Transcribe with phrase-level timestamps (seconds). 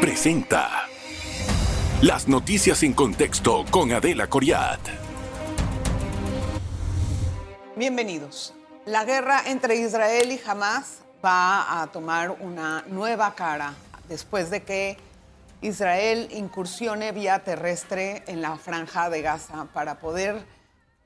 [0.00, 0.88] presenta
[2.00, 4.80] Las noticias en contexto con Adela Coriat.
[7.76, 8.54] Bienvenidos.
[8.86, 13.74] La guerra entre Israel y Hamas va a tomar una nueva cara
[14.08, 14.96] después de que
[15.60, 20.42] Israel incursione vía terrestre en la franja de Gaza para poder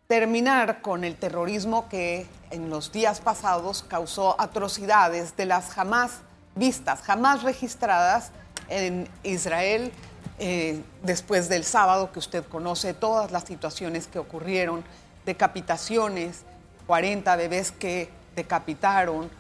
[0.06, 6.20] terminar con el terrorismo que en los días pasados causó atrocidades de las jamás
[6.54, 8.30] vistas, jamás registradas
[8.68, 9.92] en Israel
[10.38, 14.84] eh, después del sábado que usted conoce todas las situaciones que ocurrieron,
[15.24, 16.42] decapitaciones,
[16.86, 19.30] 40 bebés que decapitaron,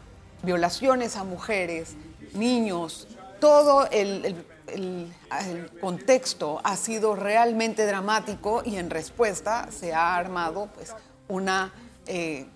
[0.42, 1.94] violaciones a mujeres,
[2.34, 3.08] niños,
[3.40, 4.44] todo el,
[5.80, 10.94] contexto ha sido realmente dramático y en respuesta se ha armado pues,
[11.28, 11.70] una,
[12.06, 12.46] eh,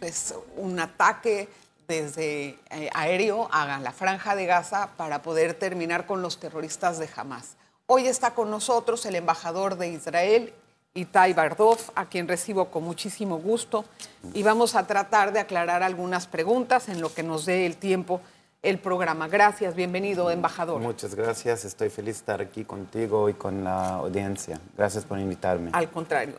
[0.00, 1.50] pues, un ataque
[1.88, 7.08] desde eh, aéreo a la franja de Gaza para poder terminar con los terroristas de
[7.16, 7.56] Hamas.
[7.86, 10.52] Hoy está con nosotros el embajador de Israel,
[10.92, 13.86] Itai Bardov, a quien recibo con muchísimo gusto,
[14.34, 18.20] y vamos a tratar de aclarar algunas preguntas en lo que nos dé el tiempo
[18.60, 19.26] el programa.
[19.26, 20.82] Gracias, bienvenido, embajador.
[20.82, 24.60] Muchas gracias, estoy feliz de estar aquí contigo y con la audiencia.
[24.76, 25.70] Gracias por invitarme.
[25.72, 26.34] Al contrario.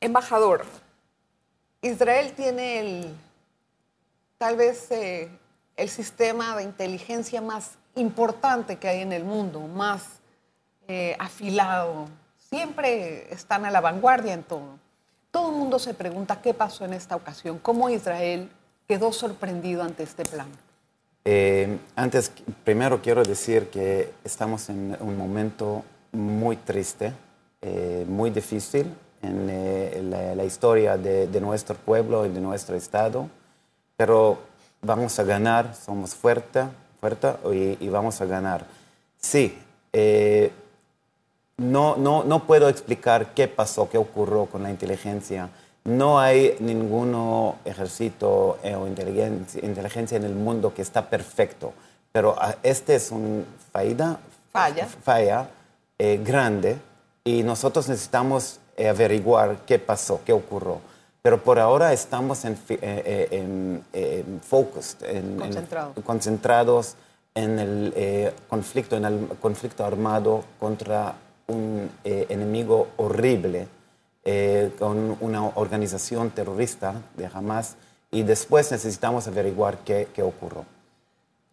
[0.00, 0.64] Embajador,
[1.82, 3.14] Israel tiene el
[4.38, 5.28] tal vez eh,
[5.76, 10.04] el sistema de inteligencia más importante que hay en el mundo, más
[10.86, 12.06] eh, afilado.
[12.38, 14.78] Siempre están a la vanguardia en todo.
[15.30, 18.48] Todo el mundo se pregunta qué pasó en esta ocasión, cómo Israel
[18.86, 20.48] quedó sorprendido ante este plan.
[21.24, 22.32] Eh, antes,
[22.64, 27.12] primero quiero decir que estamos en un momento muy triste,
[28.06, 33.28] muy difícil en la, historia de, de, nuestro pueblo y de nuestro Estado
[33.98, 34.38] pero
[34.80, 36.66] vamos a ganar, somos fuertes
[37.00, 37.34] fuerte
[37.80, 38.64] y, vamos a ganar.
[39.20, 39.58] Sí,
[39.92, 40.52] eh,
[41.56, 45.48] no, no, no puedo explicar qué pasó, qué ocurrió con la inteligencia.
[45.84, 51.72] No hay ningún ejército eh, o inteligencia, inteligencia, en el mundo que está perfecto,
[52.12, 54.16] pero ah, este es un falla,
[54.52, 54.86] falla.
[54.86, 55.50] falla
[55.98, 56.78] eh, grande
[57.24, 60.80] y nosotros necesitamos averiguar qué pasó, qué ocurrió.
[61.28, 64.24] Pero por ahora estamos en, eh, eh,
[66.02, 66.96] concentrados
[67.34, 71.16] en el eh, conflicto, en el conflicto armado contra
[71.48, 73.68] un enemigo horrible,
[74.78, 77.76] con una organización terrorista de Hamas,
[78.10, 80.64] y después necesitamos averiguar qué, qué ocurrió.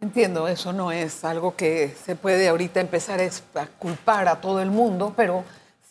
[0.00, 4.70] Entiendo, eso no es algo que se puede ahorita empezar a culpar a todo el
[4.70, 5.44] mundo, pero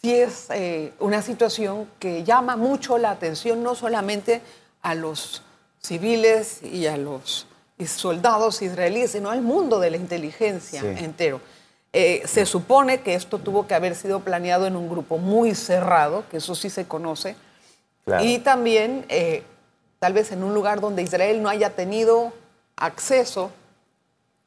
[0.05, 4.41] sí es eh, una situación que llama mucho la atención no solamente
[4.83, 5.41] a los
[5.81, 7.47] civiles y a los
[7.87, 11.41] soldados israelíes, sino al mundo de la inteligencia entero.
[11.91, 16.23] Eh, se supone que esto tuvo que haber sido planeado en un grupo muy cerrado,
[16.29, 17.35] que eso sí se conoce,
[18.21, 19.41] y también eh,
[19.97, 22.31] tal vez en un lugar donde Israel no haya tenido
[22.75, 23.49] acceso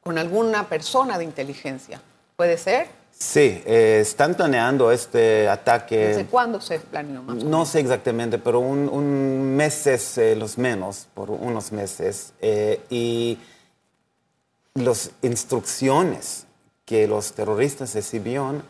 [0.04, 2.00] con alguna persona de inteligencia.
[2.36, 2.97] ¿Puede ser?
[3.18, 5.96] Sí, eh, están planeando este ataque.
[5.96, 11.08] ¿Desde cuándo se planeó más No sé exactamente, pero un, un meses, eh, los menos,
[11.14, 12.32] por unos meses.
[12.40, 13.38] Eh, y
[14.74, 16.46] las instrucciones
[16.84, 18.62] que los terroristas recibieron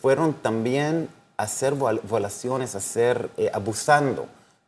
[0.00, 4.26] fueron también hacer violaciones, hacer abusando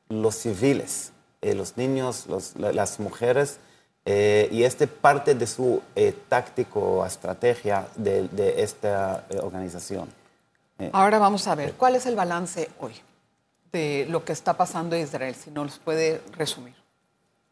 [0.08, 1.12] los civiles,
[1.42, 3.58] los niños, las mujeres
[4.06, 10.08] eh, y este parte de su eh, táctico, estrategia de, esta eh, organización.
[10.92, 12.92] Ahora vamos a ver, ¿cuál es el balance hoy
[13.72, 15.34] de lo que está pasando en Israel?
[15.34, 16.74] Si nos puede resumir.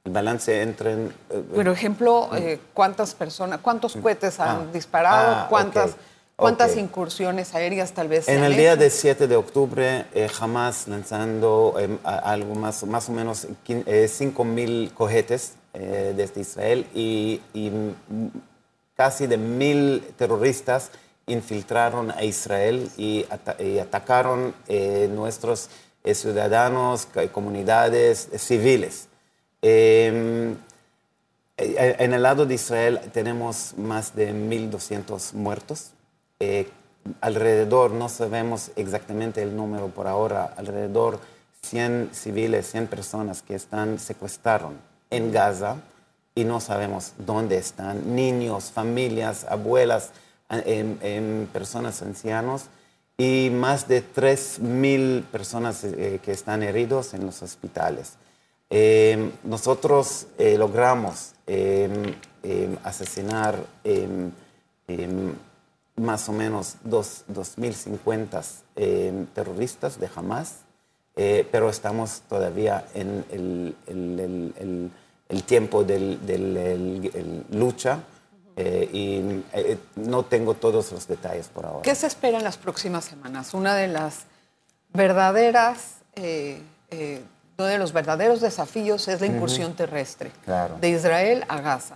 [0.04, 1.08] El balance entre...
[1.54, 2.28] Por ejemplo,
[2.74, 5.34] ¿cuántas personas, cuántos cohetes han ah, disparado?
[5.36, 5.92] Ah, ¿Cuántas,
[6.34, 8.28] ¿Cuántas incursiones aéreas tal vez?
[8.28, 14.92] En el día del 7 de octubre, jamás lanzando algo más, más o menos 5.000
[14.92, 17.40] cohetes eh, desde Israel y,
[18.94, 20.90] casi de mil terroristas
[21.26, 23.24] infiltraron a Israel y,
[23.80, 25.70] atacaron eh, nuestros
[26.04, 29.08] eh, ciudadanos, comunidades civiles.
[29.62, 30.56] Em,
[31.56, 35.92] en el lado de Israel tenemos más de 1.200 muertos.
[37.22, 41.18] alrededor, no sabemos exactamente el número por ahora, alrededor
[41.62, 45.76] 100 civiles, 100 personas que están secuestraron en Gaza
[46.34, 50.10] y no sabemos dónde están, niños, familias, abuelas,
[51.52, 52.64] personas ancianos
[53.16, 58.14] y más de 3.000 personas eh, que están heridos en los hospitales.
[58.70, 63.54] Em, nosotros eh, logramos em, em, asesinar
[65.96, 70.60] más o menos dos- 2.050 eh, terroristas de Hamas,
[71.16, 74.90] eh, pero estamos todavía en el-
[75.32, 75.98] el tiempo de
[77.50, 78.00] la lucha
[78.56, 81.82] eh, y eh, no tengo todos los detalles por ahora.
[81.82, 83.54] ¿Qué se espera en las próximas semanas?
[83.54, 84.26] Una de las
[84.92, 87.22] verdaderas, eh, eh,
[87.58, 90.76] uno de los verdaderos desafíos es la incursión terrestre Claro.
[90.80, 91.94] de Israel a Gaza.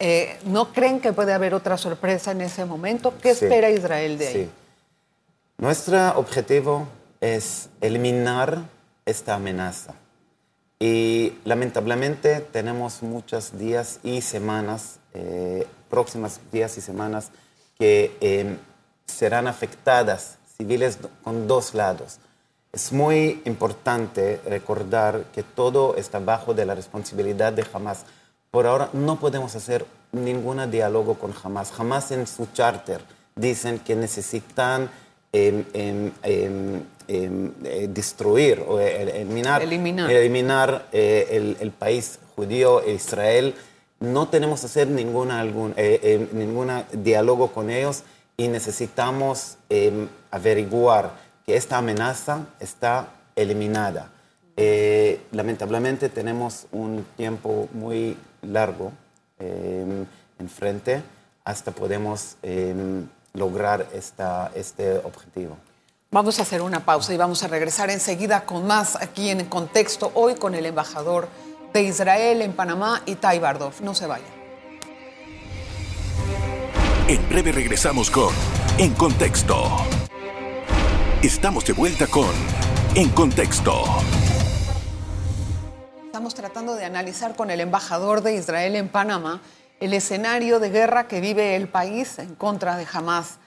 [0.00, 3.14] Eh, ¿No creen que puede haber otra sorpresa en ese momento?
[3.22, 3.44] ¿Qué Sí.
[3.44, 4.34] espera Israel de ahí?
[4.34, 4.50] Sí.
[5.58, 6.88] Nuestro objetivo
[7.20, 8.62] es eliminar
[9.06, 9.94] esta amenaza.
[10.86, 17.30] Y lamentablemente tenemos muchos días y semanas, eh, próximas días y semanas,
[17.78, 18.58] que eh,
[19.06, 22.18] serán afectadas civiles con dos lados.
[22.70, 28.04] Es muy importante recordar que todo está bajo de la responsabilidad de Hamas.
[28.50, 31.72] Por ahora no podemos hacer ningún diálogo con Hamas.
[31.78, 33.00] Hamas en su charter
[33.34, 34.90] dicen que necesitan
[35.32, 36.12] em,
[37.08, 40.10] eh, destruir o eh, eliminar, Eliminar.
[40.10, 43.54] eliminar, eh, el, el país judío, Israel.
[44.00, 48.02] No tenemos que hacer ningún algún, eh, eh, ninguna diálogo con ellos
[48.36, 51.12] y necesitamos em, averiguar
[51.46, 54.10] que esta amenaza está eliminada.
[54.56, 58.92] Eh, lamentablemente tenemos un tiempo muy largo
[59.38, 60.04] em,
[60.38, 61.02] enfrente
[61.44, 65.56] hasta podemos em, lograr esta, este objetivo.
[66.14, 70.12] Vamos a hacer una pausa y vamos a regresar enseguida con más aquí en Contexto,
[70.14, 71.28] hoy con el embajador
[71.72, 73.82] de Israel en Panamá, Itai Bardov.
[73.82, 74.28] No se vayan.
[77.08, 78.32] En breve regresamos con
[78.78, 79.66] En Contexto.
[81.20, 82.30] Estamos de vuelta con
[82.94, 83.82] En Contexto.
[86.06, 89.42] Estamos tratando de analizar con el embajador de Israel en Panamá
[89.80, 93.38] el escenario de guerra que vive el país en contra de Hamas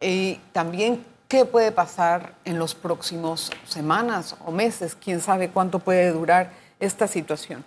[0.00, 6.10] y también qué puede pasar en los próximos semanas o meses, quién sabe cuánto puede
[6.12, 7.64] durar esta situación.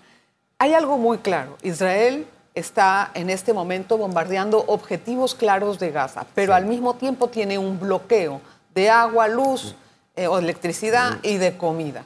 [0.57, 6.53] Hay algo muy claro, Israel está en este momento bombardeando objetivos claros de Gaza, pero
[6.53, 8.41] al mismo tiempo tiene un bloqueo
[8.73, 9.75] de agua, luz
[10.15, 12.03] eh, o electricidad y de comida.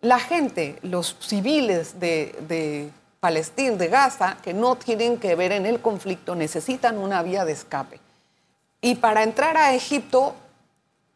[0.00, 2.90] La gente, los civiles de, de
[3.20, 7.52] Palestina, de Gaza, que no tienen que ver en el conflicto, necesitan una vía de
[7.52, 8.00] escape.
[8.80, 10.34] Y para entrar a Egipto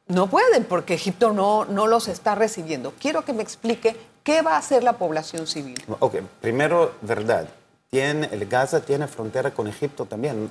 [0.09, 2.93] no pueden porque Egipto no, no los está recibiendo.
[3.01, 5.83] Quiero que me explique qué va a hacer la población civil.
[6.01, 7.49] Ok, primero, verdad.
[7.91, 10.51] Tiene, el Gaza tiene frontera con Egipto también.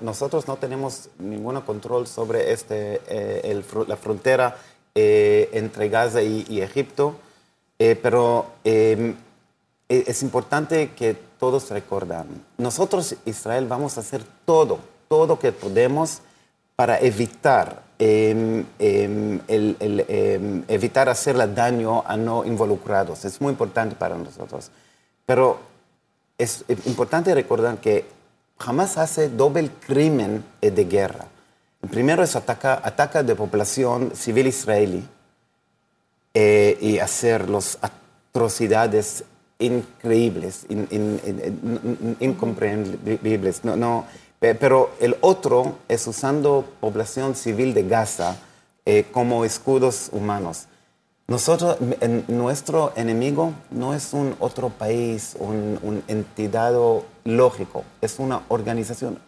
[0.00, 4.56] Nosotros, no tenemos ningún control sobre este, eh, la frontera
[4.94, 7.16] eh, entre Gaza y, Egipto,
[7.78, 9.14] eh, pero eh,
[9.88, 12.26] e- es importante que todos recordan.
[12.56, 16.20] Nosotros, Israel, vamos a hacer todo, todo que podemos
[16.76, 23.24] para evitar, em, em, el- el, em, evitar hacerle daño a no involucrados.
[23.26, 24.70] Es muy importante para nosotros.
[25.26, 25.58] Pero
[26.38, 28.06] es importante recordar que
[28.58, 31.26] jamás hace doble crimen eh, de guerra.
[31.82, 35.06] El primero es ataca, ataca de población civil israelí
[36.34, 39.24] eh, y hacer las atrocidades
[39.58, 41.40] increíbles, in- in- in-
[42.00, 43.62] in- incomprensibles.
[43.64, 44.06] No, no,
[44.40, 48.36] pero el otro es usando población civil de Gaza
[48.86, 50.66] eh, como escudos humanos.
[51.28, 56.74] Nosotros, en- nuestro enemigo no es un otro país, un, un entidad
[57.24, 59.18] lógico, es una organización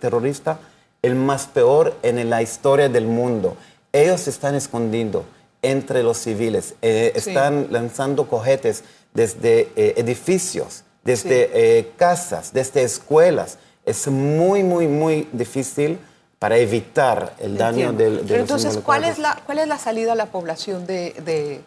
[0.00, 0.58] terrorista,
[1.02, 3.56] el más peor en la historia del mundo.
[3.92, 5.24] Ellos se están escondiendo
[5.62, 7.28] entre los civiles, eh, Sí.
[7.30, 8.82] están lanzando cohetes
[9.14, 11.50] desde eh, edificios, desde Sí.
[11.54, 13.58] eh, casas, desde escuelas.
[13.86, 15.98] Es muy, muy, muy difícil
[16.40, 18.04] para evitar el daño Entiendo.
[18.04, 20.84] del, de Pero los entonces, ¿cuál es, la, ¿cuál es la salida a la población
[20.86, 21.60] de, de,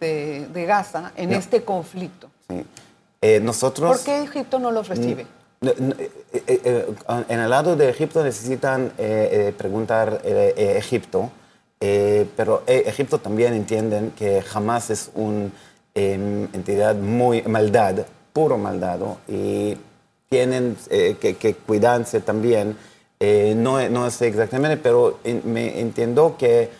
[0.00, 1.36] de- de- Gaza en No.
[1.38, 2.28] este conflicto?
[2.50, 2.64] Sí.
[3.22, 3.96] Eh, nosotros...
[3.98, 5.26] ¿Por qué Egipto no los recibe?
[5.60, 6.10] No, no, eh,
[6.48, 6.86] eh,
[7.28, 8.92] en el lado de Egipto necesitan
[9.56, 11.30] preguntar Egipto,
[11.78, 15.50] pero Egipto también entienden que jamás es una
[15.94, 19.76] entidad muy maldad, puro maldado, y
[20.36, 22.74] tienen eh, que, que cuidarse también.
[23.20, 26.70] Eh, no, no sé exactamente, pero en- me entiendo que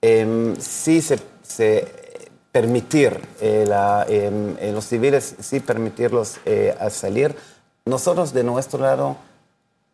[0.00, 1.88] em, sí se, se
[2.52, 7.34] permitir eh, la, em, eh, los civiles, sí permitirlos eh, a salir.
[7.84, 9.16] Nosotros de nuestro lado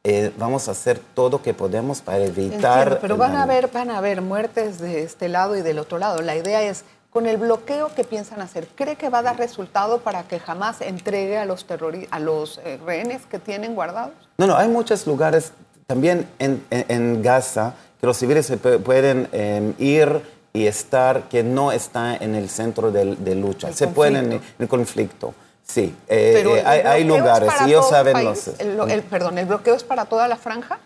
[0.05, 2.83] eh, vamos a hacer todo lo que podemos para evitar.
[2.83, 5.99] Entiendo, pero van a, haber, van a haber muertes de este lado y del otro
[5.99, 6.21] lado.
[6.21, 9.99] La idea es, con el bloqueo que piensan hacer, ¿cree que va a dar resultado
[9.99, 11.67] para que jamás entregue a los,
[12.11, 14.13] a los eh, rehenes que tienen guardados?
[14.39, 15.53] No, no, hay muchos lugares
[15.87, 21.29] también en, en- en Gaza, que los civiles se pu- pueden eh, ir y estar,
[21.29, 23.69] que no está en el centro del- de, lucha.
[23.69, 24.47] El se pueden conflicto.
[24.59, 25.95] en el conflicto, sí.
[26.09, 28.47] Eh, Pero eh, el hay, hay lugares, ellos el saben país.
[28.47, 28.61] los...
[28.61, 30.79] El, el- perdón, ¿el bloqueo es para toda la franja?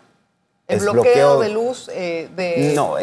[0.67, 1.03] ¿El bloqueo,
[1.37, 2.73] bloqueo- de luz eh, de...?
[2.75, 2.97] No,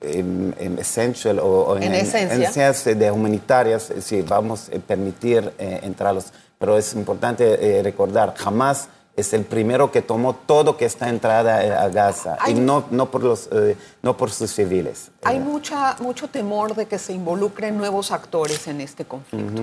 [0.00, 2.48] em, em, essential o, o En esencia.
[2.48, 6.26] esencias de humanitarias, eh, sí, vamos a permitir eh, entrarlos.
[6.58, 11.64] Pero es importante eh, recordar, jamás es el primero que tomó todo que está entrada
[11.64, 15.10] eh, a Gaza, Hay- y no, no, por los, eh, no por sus civiles.
[15.24, 19.62] Hay Eh, mucha, mucho temor de que se involucren nuevos actores en este conflicto.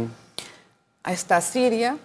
[1.06, 1.98] Está Siria,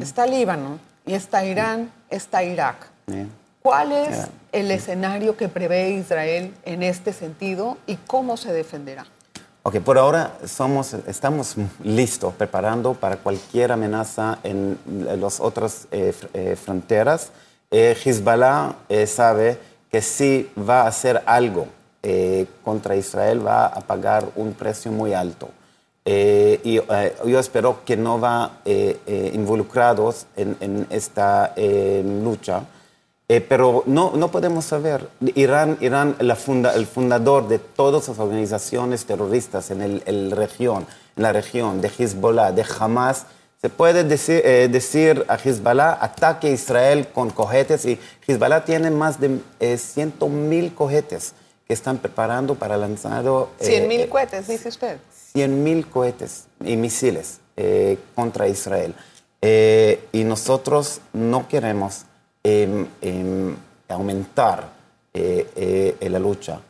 [0.00, 2.88] está Líbano, y está Irán, está Irak.
[3.12, 3.26] eh.
[3.62, 4.28] ¿Cuál es Yeah.
[4.58, 9.06] El escenario que prevé Israel en este sentido y cómo se defenderá?
[9.62, 14.78] Ok, por ahora somos, estamos listos, preparando para cualquier amenaza en
[15.20, 17.30] las otras eh, eh, fronteras.
[17.70, 19.58] Eh, Hezbollah eh, sabe
[19.90, 21.66] que si va a hacer algo
[22.02, 25.50] eh, contra Israel, va a pagar un precio muy alto.
[26.04, 31.52] Eh, y eh, yo espero que no va eh, eh, involucrados en, en esta
[32.24, 32.62] lucha.
[33.30, 35.06] Eh, pero no, no podemos saber.
[35.34, 40.86] Irán, Irán la funda- el fundador de todas las organizaciones terroristas en, el, el región,
[41.14, 43.26] en la región, de Hezbollah, de Hamas,
[43.60, 47.84] se puede decir, eh, decir a Hezbollah, ataque a Israel con cohetes.
[47.84, 50.14] Y Hezbollah tiene más de eh, 100
[50.48, 51.34] mil cohetes
[51.66, 53.24] que están preparando para lanzar...
[53.26, 54.96] eh, 100 mil eh, cohetes, dice usted.
[55.34, 58.94] 100.000 cohetes y misiles eh, contra Israel.
[59.42, 62.07] Eh, y nosotros no queremos em, em,
[63.88, 64.68] aumentar
[65.14, 66.60] eh, eh, la lucha.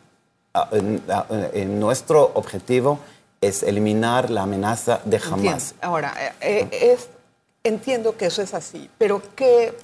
[0.54, 0.68] Ah,
[1.10, 1.26] ah,
[1.66, 2.98] nuestro objetivo
[3.40, 5.20] es eliminar la amenaza de.
[5.30, 5.74] Hamas.
[5.80, 7.08] Ahora, eh, eh, es-
[7.64, 9.74] entiendo que eso es así, pero ¿qué,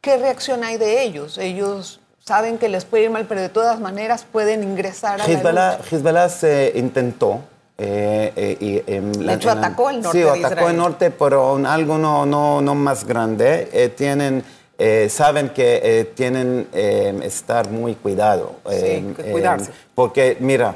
[0.00, 1.38] ¿qué reacción hay de ellos?
[1.38, 5.32] Ellos saben que les puede ir mal, pero de todas maneras pueden ingresar a la
[5.32, 5.96] Hezbollah, lucha.
[5.96, 7.40] Hezbollah se intentó.
[7.76, 10.70] eh, eh, y, em, De hecho, en atacó el norte Sí, de atacó Israel.
[10.70, 13.68] el norte, pero algo no, no, no más grande.
[13.72, 14.44] Eh, tienen,
[14.78, 18.56] eh, saben que eh, tienen eh, estar muy cuidado.
[18.68, 19.70] Sí, que cuidarse.
[19.94, 20.74] porque, mira,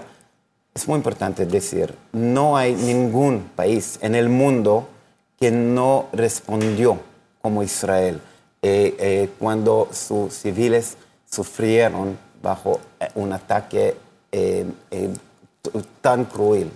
[0.74, 4.88] es muy importante decir, no hay ningún país en el mundo
[5.38, 6.98] que no respondió
[7.42, 8.20] como Israel
[8.62, 10.96] eh, cuando sus civiles
[11.28, 12.80] sufrieron bajo
[13.14, 13.96] un ataque
[16.00, 16.70] tan cruel,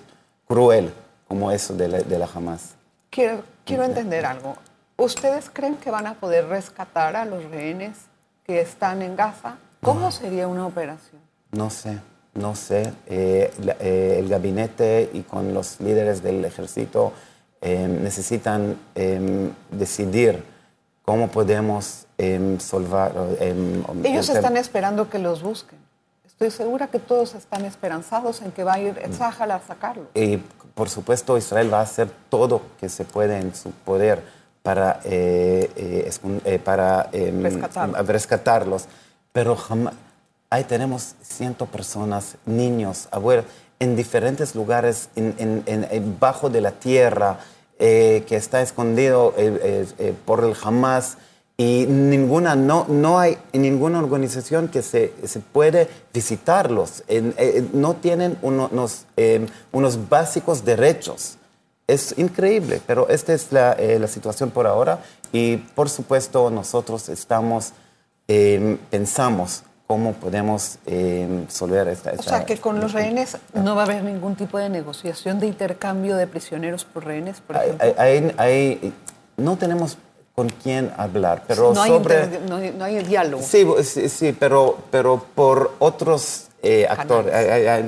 [0.47, 0.93] cruel
[1.29, 2.75] como eso de la, de la Hamas.
[3.11, 4.57] Quiero, quiero entender algo.
[4.97, 7.97] ¿Ustedes creen que van a poder rescatar a los rehenes
[8.45, 9.57] que están en Gaza?
[9.83, 11.21] ¿Cómo sería una operación?
[11.51, 11.99] No sé,
[12.35, 12.93] no sé.
[13.07, 17.13] Eh, la- eh, el gabinete y con los líderes del ejército
[17.61, 20.45] eh, necesitan eh, decidir
[21.05, 23.13] cómo podemos eh, solvar.
[23.41, 25.79] eh, Ellos el- están esperando que los busquen.
[26.25, 30.07] Estoy segura que todos están esperanzados en que va a ir Tzahal a sacarlos.
[30.15, 30.39] Y
[30.75, 34.23] por supuesto Israel va a hacer todo que se puede en su poder
[34.63, 36.11] para, eh, eh,
[36.45, 38.07] eh, para em, Rescatarlos.
[38.07, 38.85] rescatarlos.
[39.33, 39.95] Pero jamás,
[40.51, 43.45] ahí tenemos cientos personas, niños, abuelos,
[43.81, 45.35] en diferentes lugares, en,
[45.67, 47.39] en- bajo de la tierra,
[47.79, 51.17] eh, que está escondido eh, eh, eh, por el Hamas.
[51.57, 57.03] Y ninguna, no, no hay ninguna organización que se, se puede visitarlos.
[57.73, 61.37] No tienen uno- unos, eh, unos básicos derechos.
[61.87, 65.01] Es increíble, pero esta es la, eh, la situación por ahora.
[65.33, 67.73] Y por supuesto nosotros estamos,
[68.29, 73.75] eh, pensamos cómo podemos eh, solver esta, O esta- sea, que con los rehenes no
[73.75, 77.71] va a haber ningún tipo de negociación de intercambio de prisioneros por rehenes, por Hay-
[77.71, 77.95] ejemplo.
[77.99, 78.93] hay- hay-
[79.37, 79.99] no tenemos
[80.35, 82.25] con quién hablar, pero no, hay sobre...
[82.25, 83.43] inter- no, hay, no hay diálogo.
[83.43, 87.35] Sí, sí, sí, pero, pero por otros eh, actores,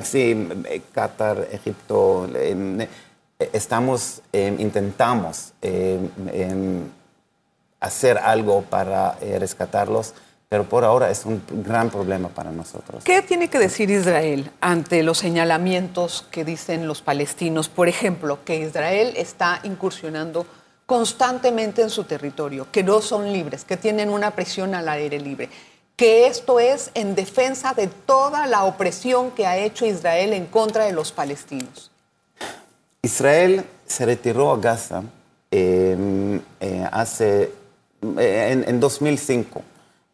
[0.07, 0.47] sí,
[0.93, 2.87] Qatar, Egipto, eh,
[3.39, 5.99] estamos, eh, intentamos eh,
[6.31, 6.89] em,
[7.79, 10.13] hacer algo para eh, rescatarlos,
[10.47, 13.03] pero por ahora es un gran problema para nosotros.
[13.03, 17.67] ¿Qué tiene que decir Israel ante los señalamientos que dicen los palestinos?
[17.67, 20.45] Por ejemplo, que Israel está incursionando
[20.85, 25.49] constantemente en su territorio, que no son libres, que tienen una prisión al aire libre,
[25.95, 30.85] que esto es en defensa de toda la opresión que ha hecho Israel en contra
[30.85, 31.91] de los palestinos.
[33.05, 35.03] Israel se retiró a Gaza
[35.51, 36.41] eh,
[36.91, 37.51] hace,
[38.17, 39.61] eh, en, en 2005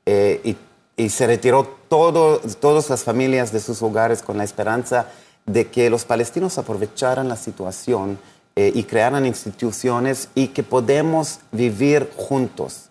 [0.06, 0.56] eh,
[0.98, 5.08] y, se retiró todo, todas las familias de sus hogares con la esperanza
[5.48, 8.20] de que los palestinos aprovecharan la situación
[8.56, 12.90] y crearan instituciones y que podemos vivir juntos.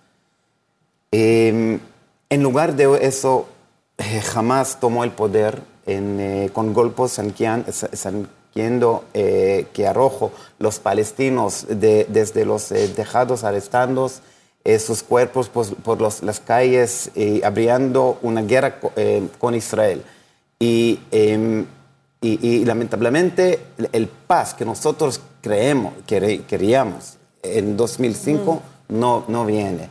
[1.13, 1.79] Em,
[2.31, 3.47] en lugar de eso,
[4.33, 7.21] jamás tomó el poder en, con golpes
[8.53, 14.11] sanguiendo eh, que arrojó los palestinos desde los tejados arrestando
[14.79, 18.79] sus cuerpos por, las calles y abriendo una guerra
[19.39, 20.03] con Israel.
[20.61, 21.67] Em,
[22.21, 23.61] y, lamentablemente
[23.93, 29.89] el paz que nosotros creemos, queríamos en 2005 no, no viene.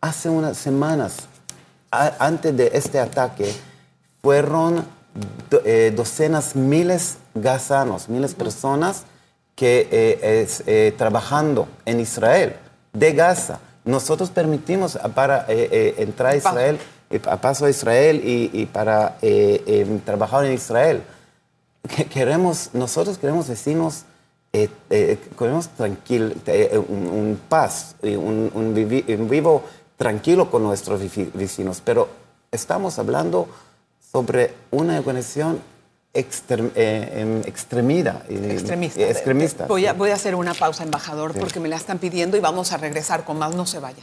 [0.00, 1.28] hace unas semanas
[1.90, 3.52] antes de este ataque
[4.22, 4.84] fueron
[5.64, 9.04] eh, docenas, miles gazanos, miles personas
[9.54, 12.56] que eh, es, eh, trabajando en Israel,
[12.92, 13.60] de Gaza.
[13.84, 16.78] Nosotros permitimos para entrar a Israel,
[17.26, 21.02] a paso a Israel y, para em, trabajar en Israel.
[22.12, 24.04] Queremos, nosotros queremos decirnos,
[24.52, 26.34] queremos tranquilo,
[26.88, 29.64] un, paz, un, un, un vivo
[29.96, 31.00] tranquilo con nuestros
[31.32, 32.08] vecinos, pero
[32.52, 33.48] estamos hablando
[34.10, 35.60] sobre una organización
[36.14, 39.02] eh, em, extremida, extremista.
[39.02, 42.40] extremista voy, a, voy a hacer una pausa, embajador, porque me la están pidiendo y
[42.40, 43.54] vamos a regresar con más.
[43.54, 44.02] No se vaya.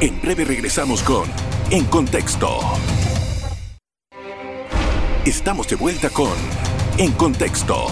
[0.00, 1.28] En breve regresamos con
[1.70, 2.60] En Contexto.
[5.24, 6.34] Estamos de vuelta con
[6.98, 7.86] En Contexto.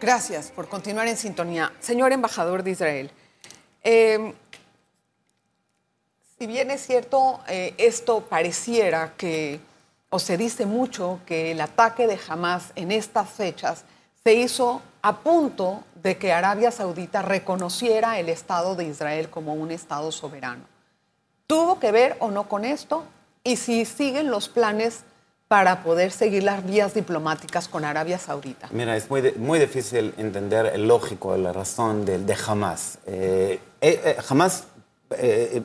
[0.00, 1.72] Gracias por continuar en sintonía.
[1.80, 3.10] Señor embajador de Israel,
[3.82, 4.32] em,
[6.38, 9.60] si bien es cierto, eh, esto pareciera que,
[10.08, 13.84] o se dice mucho, que el ataque de Hamas en estas fechas
[14.22, 19.70] se hizo a punto de que Arabia Saudita reconociera el Estado de Israel como un
[19.70, 20.62] Estado soberano.
[21.46, 23.04] ¿Tuvo que ver o no con esto?
[23.42, 25.04] Y si siguen los planes
[25.48, 28.68] para poder seguir las vías diplomáticas con Arabia Saudita?
[28.70, 32.98] Mira, es muy, muy difícil entender el lógico, la razón de, de Hamas.
[33.06, 34.64] Eh, eh, Hamas,
[35.10, 35.62] eh,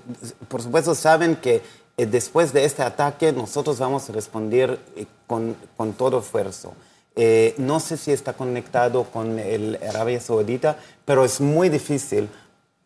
[0.48, 1.62] por supuesto, saben que
[1.98, 4.80] después de este ataque nosotros vamos a responder
[5.28, 6.74] con, con todo esfuerzo.
[7.58, 12.30] no sé si está conectado con el Arabia Saudita, pero es muy difícil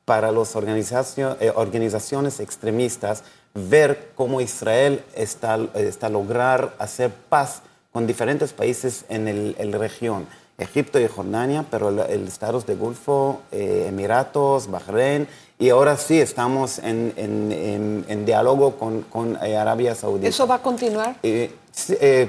[0.04, 9.06] para las organizaciones extremistas ver cómo Israel está, está lograr hacer paz con diferentes países
[9.10, 10.28] en la región.
[10.58, 15.28] Egipto y Jordania, pero los estados de Golfo, eh, Emiratos, Bahrein,
[15.60, 20.28] y ahora sí estamos en, en, diálogo con, con eh, Arabia Saudita.
[20.28, 21.16] ¿Eso va a continuar?
[21.24, 21.52] Eh,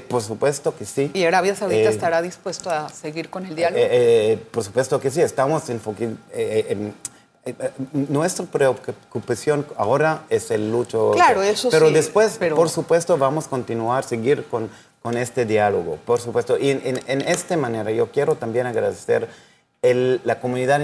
[0.09, 1.11] por supuesto que sí.
[1.15, 3.83] ¿Y Arabia Saudita estará dispuesto a seguir con el diálogo?
[4.51, 6.15] por supuesto que sí, estamos enfocados
[7.49, 11.13] eh, eh, nuestra preocupación ahora es el lucho.
[11.13, 14.69] Claro, eso pero Después, pero por supuesto, vamos a continuar, seguir con,
[15.01, 16.59] con este diálogo, por supuesto.
[16.59, 19.29] Y en, en, esta manera yo quiero también agradecer
[19.83, 20.81] el, la comunidad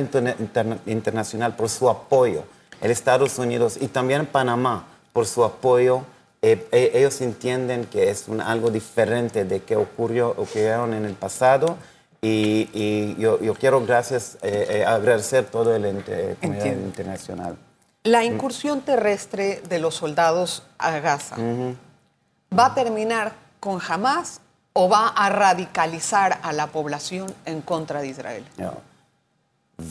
[0.87, 2.45] internacional por su apoyo,
[2.81, 6.03] el Estados Unidos y también Panamá por su apoyo.
[6.43, 11.77] Eh, ellos entienden que es un, algo diferente de que ocurrió, ocurrieron en el pasado
[12.21, 17.57] y, yo, quiero gracias, eh, eh, agradecer todo el ente, comunidad internacional.
[18.03, 21.37] La incursión terrestre de los soldados a Gaza
[22.57, 24.41] va a terminar con Hamas
[24.75, 28.45] o va a radicalizar a la población en contra de Israel.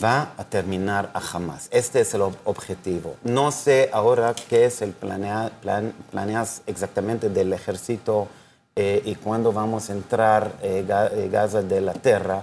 [0.03, 1.67] Va a terminar a Hamas.
[1.71, 3.15] Este es el objetivo.
[3.23, 8.27] No sé ahora qué es el planea, plan, planeas exactamente del ejército
[8.75, 12.41] eh, y cuándo vamos a entrar eh, eh, Gaza de la tierra,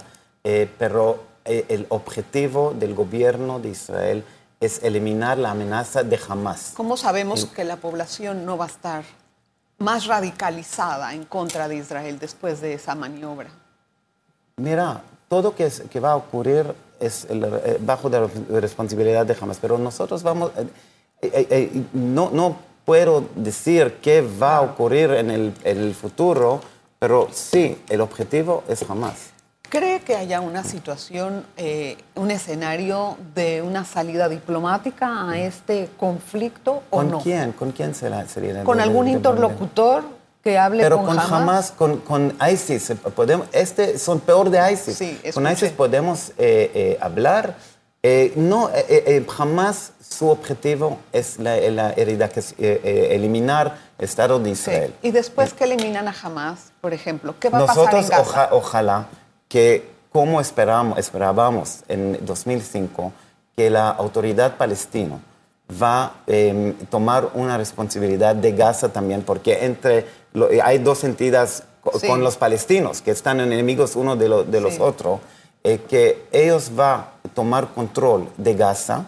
[0.78, 4.24] pero el objetivo del gobierno de Israel
[4.60, 6.72] es eliminar la amenaza de Hamas.
[6.74, 9.04] ¿Cómo sabemos que la población no va a estar
[9.80, 13.50] más radicalizada en contra de Israel después de esa maniobra?
[14.56, 17.26] Mira, todo que, que va a ocurrir es
[17.80, 18.28] bajo la
[18.60, 20.52] responsabilidad de Hamas, pero nosotros vamos,
[21.94, 26.60] no, no puedo decir qué va a ocurrir en el, futuro,
[26.98, 29.30] pero sí, el objetivo es jamás.
[29.70, 36.82] ¿Cree que haya una situación, eh, un escenario de una salida diplomática a este conflicto
[36.90, 37.20] o ¿Con no?
[37.20, 37.52] quién?
[37.52, 38.64] ¿Con quién será, sería?
[38.64, 40.02] ¿Con algún interlocutor
[40.42, 41.70] que hable Pero con, con Hamas?
[41.70, 44.96] con, con, ISIS, podemos, este son peor de ISIS.
[44.96, 47.54] Sí, con ISIS podemos eh, eh, hablar.
[48.34, 48.70] no,
[49.28, 54.94] jamás su objetivo es la, la herida, que es eliminar el Estado de Israel.
[55.00, 58.48] Y después que eliminan a Hamas, por ejemplo, ¿qué va a pasar en Gaza?
[58.50, 59.06] ojalá
[59.50, 63.12] que, como esperamos, esperábamos en 2005,
[63.54, 65.18] que la autoridad palestina
[65.70, 70.06] va a em, tomar una responsabilidad de Gaza también, porque entre
[70.62, 75.20] hay dos entidades con los palestinos que están enemigos uno de, de los otros
[75.64, 79.06] eh, que ellos van a tomar control de Gaza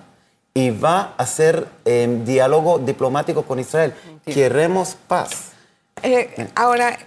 [0.53, 3.95] y va a hacer eh, diálogo diplomático con Israel.
[4.27, 5.53] Queremos paz.
[6.03, 6.99] Eh, ahora,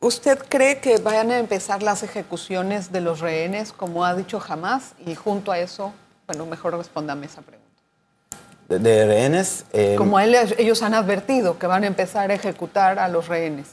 [0.00, 4.92] ¿usted cree que vayan a empezar las ejecuciones de los rehenes, como ha dicho Hamas?
[5.06, 5.92] Y junto a eso,
[6.26, 7.60] bueno, mejor respóndame esa pregunta.
[8.68, 9.64] De, de rehenes.
[9.72, 13.66] eh, Como él- ellos han advertido que van a empezar a ejecutar a los rehenes.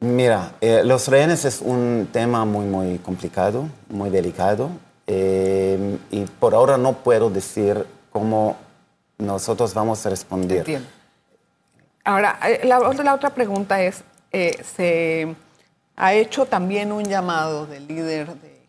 [0.00, 4.70] Mira, eh, los rehenes es un tema muy, muy complicado, muy delicado.
[5.12, 8.56] eh, y por ahora no puedo decir cómo
[9.18, 10.58] nosotros vamos a responder.
[10.58, 10.88] Entiendo.
[12.04, 15.34] Ahora, la otra pregunta es, eh, se
[15.96, 18.60] ha hecho también un llamado del líder de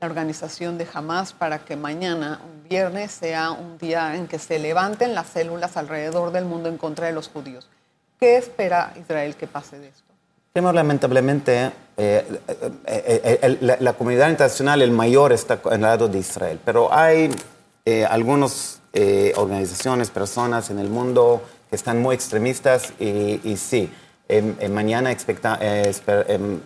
[0.00, 4.58] la organización de Hamas para que mañana, un viernes, sea un día en que se
[4.58, 7.68] levanten las células alrededor del mundo en contra de los judíos.
[8.18, 10.04] ¿Qué espera Israel que pase de esto?
[10.52, 16.08] Primero, lamentablemente, eh, eh, eh, eh, la, la comunidad internacional, el mayor, está al lado
[16.08, 16.58] de Israel.
[16.64, 17.30] Pero hay
[17.84, 23.92] eh, algunas eh, organizaciones, personas en el mundo que están muy extremistas y, y sí,
[24.36, 26.60] em, mañana expecta- eh, esper- em,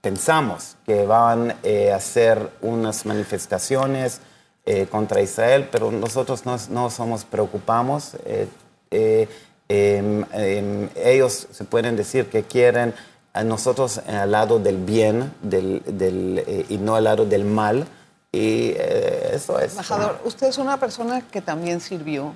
[0.00, 4.20] pensamos que van eh, a hacer unas manifestaciones
[4.66, 8.14] eh, contra Israel, pero nosotros no, no somos preocupamos.
[8.24, 8.46] eh,
[8.90, 9.28] eh,
[9.68, 12.92] em, em, ellos se pueden decir que quieren
[13.32, 17.86] a nosotros al lado del bien del, del, eh, y no al lado del mal.
[18.32, 19.72] Y eh, eso es.
[19.72, 22.34] Embajador, usted es una persona que también sirvió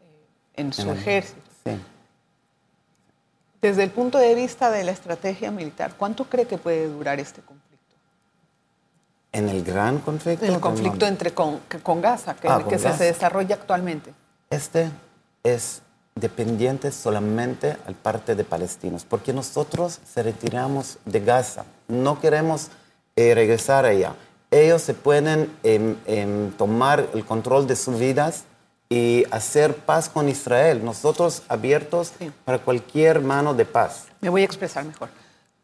[0.00, 1.40] eh, en su ejército.
[1.64, 1.72] Sí.
[3.62, 7.42] Desde el punto de vista de la estrategia militar, ¿cuánto cree que puede durar este
[7.42, 7.66] conflicto?
[9.32, 10.44] En el gran conflicto.
[10.46, 12.98] El conflicto entre con, que- con Gaza, que, Ah, que con se, Gaza.
[12.98, 14.12] se desarrolla actualmente.
[14.48, 14.90] Este
[15.44, 15.82] es
[16.14, 22.68] dependiente solamente al parte de palestinos, porque nosotros se retiramos de Gaza, no queremos
[23.16, 24.14] eh, regresar allá.
[24.50, 28.44] Ellos se pueden em, em, tomar el control de sus vidas
[28.92, 30.84] y hacer paz con Israel.
[30.84, 32.30] Nosotros abiertos Sí.
[32.44, 34.06] para cualquier mano de paz.
[34.20, 35.08] Me voy a expresar mejor.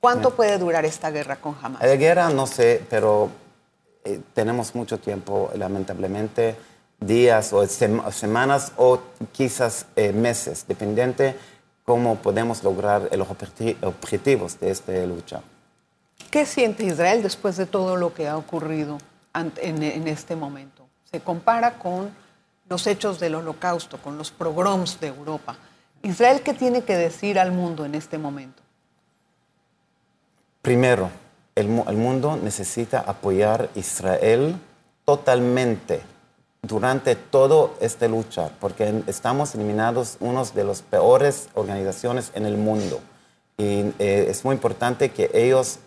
[0.00, 1.82] ¿Cuánto puede durar esta guerra con Hamas?
[1.82, 3.28] La guerra no sé, pero
[4.04, 6.54] eh, tenemos mucho tiempo, lamentablemente,
[7.00, 9.00] días o sem- semanas o
[9.32, 11.36] quizás eh, meses, dependiente
[11.84, 15.40] cómo podemos lograr los objeti- objetivos de esta lucha.
[16.30, 18.98] ¿Qué siente Israel después de todo lo que ha ocurrido
[19.34, 20.86] en, en este momento?
[21.10, 22.10] Se compara con
[22.68, 25.56] los hechos del holocausto, con los pogroms de Europa.
[26.02, 28.62] ¿Israel qué tiene que decir al mundo en este momento?
[30.62, 31.10] Primero,
[31.54, 34.56] el, mu- el mundo necesita apoyar a Israel
[35.04, 36.02] totalmente
[36.62, 43.00] durante toda esta lucha, porque estamos eliminados unos de las peores organizaciones en el mundo.
[43.56, 45.78] Y eh, es muy importante que ellos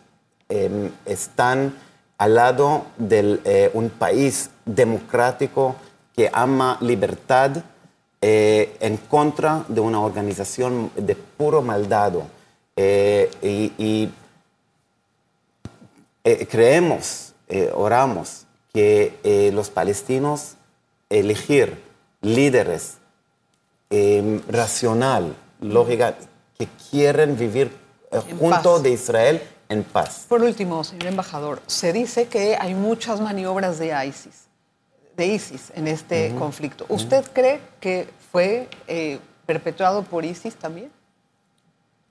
[0.48, 1.76] eh, están
[2.18, 5.76] al lado de un país democrático
[6.20, 7.64] que ama libertad
[8.20, 12.12] eh, en contra de una organización de puro maldad.
[12.76, 14.12] Eh, y, y
[16.26, 20.56] eh, creemos, eh, oramos, que los palestinos
[21.10, 21.82] elegir
[22.22, 22.98] líderes
[23.90, 26.18] eh, racional, lógica,
[26.58, 27.72] que quieren vivir
[28.38, 28.84] junto paz.
[28.84, 30.26] de Israel en paz.
[30.28, 34.49] Por último, señor embajador, se dice que hay muchas maniobras de ISIS,
[35.20, 36.86] de ISIS en este conflicto.
[36.90, 40.90] ¿Usted cree que fue eh, perpetuado por ISIS también?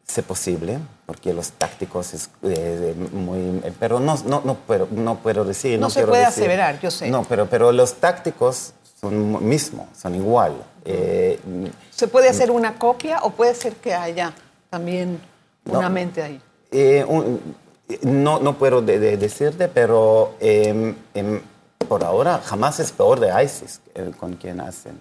[0.06, 3.60] Es posible, porque los tácticos es eh, muy...
[3.62, 5.78] eh, Pero no, no, no, puedo, no puedo decir.
[5.78, 6.42] No se quiero puede decir.
[6.44, 7.08] aseverar, yo sé.
[7.10, 10.54] No, pero, pero los tácticos son mismos, son igual.
[10.84, 11.38] Eh,
[11.90, 14.32] ¿Se puede hacer una copia o puede ser que haya
[14.70, 15.20] también
[15.66, 15.78] No.
[15.78, 16.40] una mente ahí?
[16.70, 17.40] Eh, un-
[18.02, 21.40] no, no puedo de- de- decirte, pero em, em,
[21.88, 25.00] por ahora jamás es peor de ISIS eh, con quien hacen.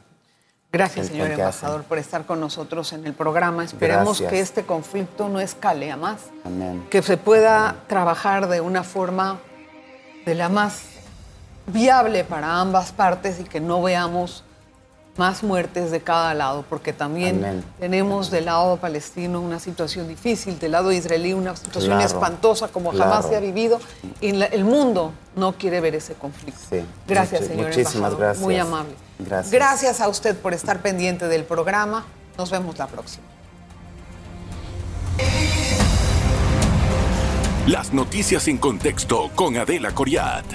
[0.71, 1.87] Gracias, el- señor el embajador, hacen.
[1.89, 3.63] por estar con nosotros en el programa.
[3.63, 4.29] Esperemos Gracias.
[4.31, 6.17] que este conflicto no escale a más.
[6.43, 6.85] Amén.
[6.89, 9.39] Que se pueda trabajar de una forma
[10.25, 10.81] de la más
[11.67, 14.43] viable para ambas partes y que no veamos
[15.17, 17.63] más muertes de cada lado, porque también Amén.
[17.79, 22.91] tenemos del lado palestino una situación difícil, del lado israelí una situación Claro, espantosa como
[22.91, 23.79] jamás se ha vivido
[24.21, 26.59] y la- el mundo no quiere ver ese conflicto.
[26.69, 28.19] Sí, Gracias, muchi- señor muchísimas embajador.
[28.19, 28.43] gracias.
[28.43, 28.93] Muy amable.
[29.19, 29.51] Gracias.
[29.51, 32.05] Gracias a usted por estar pendiente del programa.
[32.37, 33.23] Nos vemos la próxima.
[37.65, 40.45] Las noticias en contexto con Adela Coriat.